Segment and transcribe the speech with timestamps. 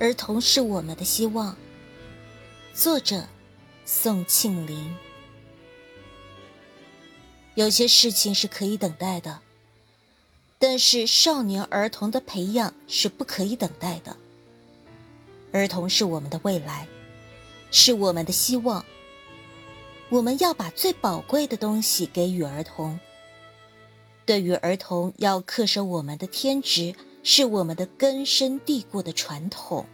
[0.00, 1.54] 儿童是我们的希望。
[2.72, 3.26] 作者：
[3.84, 4.96] 宋庆龄。
[7.54, 9.40] 有些事情是可以等待的，
[10.58, 14.16] 但是少年儿童的培养是不可以等待的。
[15.52, 16.88] 儿童是我们的未来，
[17.70, 18.82] 是我们的希望。
[20.08, 22.98] 我们要把最宝贵的东西给予儿童。
[24.24, 29.84] 对于儿童，要恪守我们的天职，是我们的根深蒂固的传统。